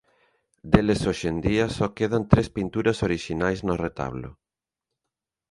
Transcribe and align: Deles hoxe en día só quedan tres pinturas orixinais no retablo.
Deles 0.71 1.01
hoxe 1.09 1.27
en 1.33 1.37
día 1.47 1.65
só 1.77 1.85
quedan 1.97 2.23
tres 2.31 2.47
pinturas 2.57 2.97
orixinais 3.07 3.59
no 3.67 3.75
retablo. 3.85 4.29